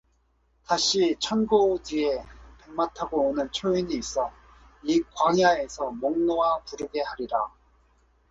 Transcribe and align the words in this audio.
다시 0.65 1.15
천고의 1.19 1.77
뒤에 1.83 2.23
백마 2.59 2.91
타고 2.95 3.29
오는 3.29 3.51
초인이 3.51 3.93
있어 3.97 4.31
이 4.81 4.99
광야에서 5.13 5.91
목놓아 5.91 6.63
부르게 6.63 7.03
하리라. 7.03 7.51